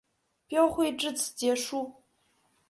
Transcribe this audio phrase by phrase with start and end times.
[0.47, 2.01] 标会至此结束。